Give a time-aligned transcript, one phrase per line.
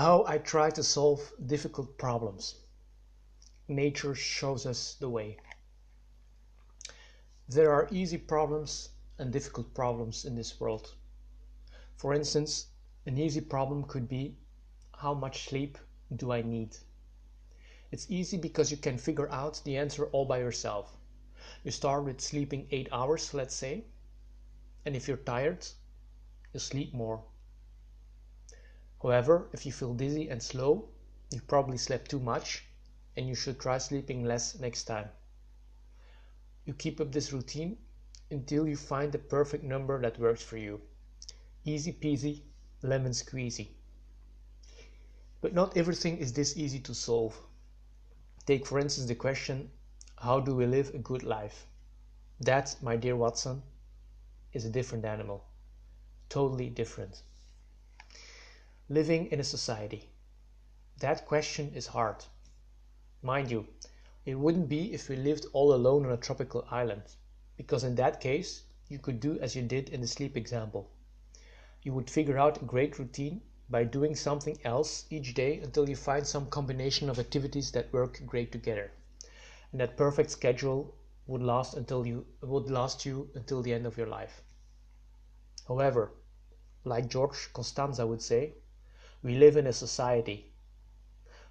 [0.00, 2.54] How I try to solve difficult problems.
[3.68, 5.36] Nature shows us the way.
[7.50, 10.94] There are easy problems and difficult problems in this world.
[11.96, 12.68] For instance,
[13.04, 14.38] an easy problem could be
[14.96, 15.76] how much sleep
[16.16, 16.78] do I need?
[17.90, 20.96] It's easy because you can figure out the answer all by yourself.
[21.62, 23.84] You start with sleeping 8 hours, let's say,
[24.86, 25.66] and if you're tired,
[26.54, 27.22] you sleep more.
[29.02, 30.90] However, if you feel dizzy and slow,
[31.30, 32.66] you probably slept too much
[33.16, 35.08] and you should try sleeping less next time.
[36.66, 37.78] You keep up this routine
[38.30, 40.82] until you find the perfect number that works for you.
[41.64, 42.42] Easy peasy,
[42.82, 43.68] lemon squeezy.
[45.40, 47.40] But not everything is this easy to solve.
[48.44, 49.70] Take for instance the question,
[50.18, 51.66] how do we live a good life?
[52.40, 53.62] That, my dear Watson,
[54.52, 55.44] is a different animal.
[56.28, 57.22] Totally different.
[58.92, 60.10] Living in a society.
[60.98, 62.24] That question is hard.
[63.22, 63.68] Mind you,
[64.24, 67.04] it wouldn't be if we lived all alone on a tropical island,
[67.56, 70.90] because in that case you could do as you did in the sleep example.
[71.84, 75.94] You would figure out a great routine by doing something else each day until you
[75.94, 78.90] find some combination of activities that work great together.
[79.70, 80.96] And that perfect schedule
[81.28, 84.42] would last until you would last you until the end of your life.
[85.68, 86.10] However,
[86.82, 88.54] like George Costanza would say,
[89.22, 90.50] we live in a society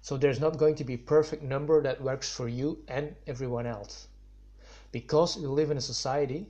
[0.00, 4.08] so there's not going to be perfect number that works for you and everyone else.
[4.92, 6.48] Because we live in a society,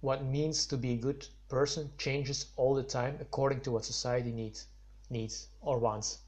[0.00, 4.32] what means to be a good person changes all the time according to what society
[4.32, 4.66] needs,
[5.10, 6.18] needs or wants.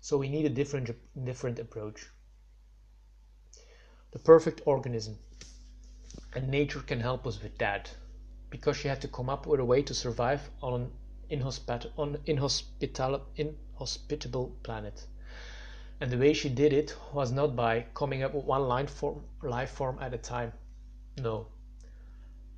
[0.00, 0.90] So we need a different
[1.24, 2.06] different approach.
[4.12, 5.18] The perfect organism.
[6.34, 7.96] And nature can help us with that
[8.50, 10.92] because she had to come up with a way to survive on an
[11.30, 15.06] inhospit- on inhospital- inhospitable planet.
[16.00, 19.24] And the way she did it was not by coming up with one line form,
[19.42, 20.52] life form at a time.
[21.16, 21.48] No.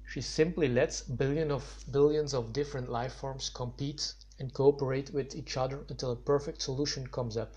[0.05, 5.57] She simply lets billion of billions of different life forms compete and cooperate with each
[5.57, 7.55] other until a perfect solution comes up.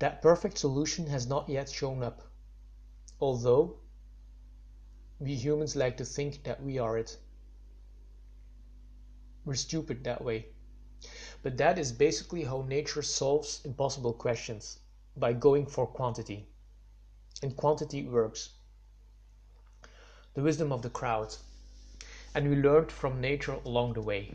[0.00, 2.22] That perfect solution has not yet shown up,
[3.20, 3.78] although
[5.20, 7.18] we humans like to think that we are it.
[9.44, 10.46] We're stupid that way.
[11.42, 14.78] But that is basically how nature solves impossible questions
[15.16, 16.48] by going for quantity.
[17.42, 18.50] And quantity works.
[20.32, 21.36] The wisdom of the crowd.
[22.34, 24.34] And we learned from nature along the way.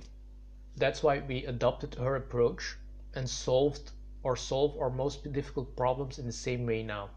[0.78, 2.78] That's why we adopted her approach
[3.16, 3.92] and solved
[4.22, 7.10] or solve our most difficult problems in the same way now.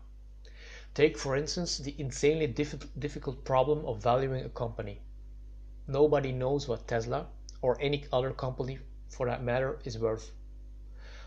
[0.98, 5.00] Take, for instance, the insanely difficult problem of valuing a company.
[5.86, 7.28] Nobody knows what Tesla,
[7.62, 10.32] or any other company for that matter, is worth.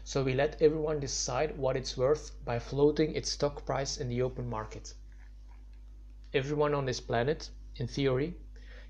[0.03, 4.21] So we let everyone decide what it's worth by floating its stock price in the
[4.21, 4.93] open market.
[6.33, 8.35] Everyone on this planet, in theory,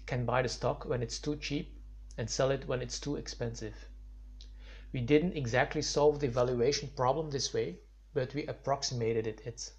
[0.08, 1.80] can buy the stock when it's too cheap
[2.18, 3.88] and sell it when it's too expensive.
[4.94, 7.82] We didn't exactly solve the valuation problem this way,
[8.16, 9.74] but we approximated it.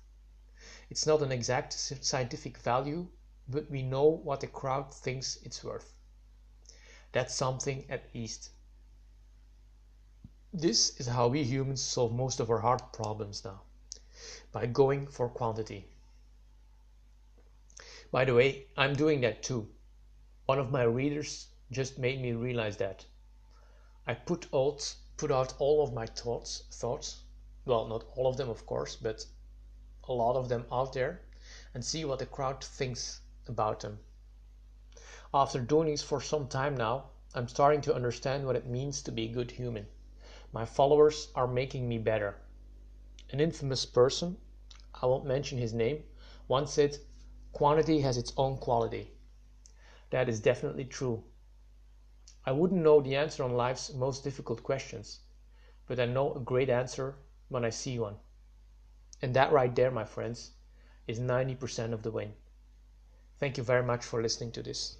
[0.92, 3.08] It's not an exact scientific value,
[3.48, 5.94] but we know what the crowd thinks it's worth.
[7.12, 8.50] That's something at least.
[10.52, 13.62] This is how we humans solve most of our hard problems now,
[14.52, 15.86] by going for quantity.
[18.10, 19.70] By the way, I'm doing that too.
[20.44, 23.06] One of my readers just made me realize that.
[24.06, 27.22] I put out, put out all of my thoughts, thoughts,
[27.64, 29.24] well, not all of them, of course, but
[30.08, 31.20] a lot of them out there
[31.74, 33.98] and see what the crowd thinks about them.
[35.34, 39.12] After doing this for some time now, I'm starting to understand what it means to
[39.12, 39.86] be a good human.
[40.52, 42.36] My followers are making me better.
[43.30, 44.36] An infamous person,
[45.00, 46.04] I won't mention his name,
[46.48, 46.98] once said,
[47.52, 49.12] Quantity has its own quality.
[50.10, 51.24] That is definitely true.
[52.44, 55.20] I wouldn't know the answer on life's most difficult questions,
[55.86, 57.16] but I know a great answer
[57.48, 58.16] when I see one.
[59.22, 60.50] And that right there, my friends,
[61.06, 62.32] is 90% of the win.
[63.38, 64.96] Thank you very much for listening to this.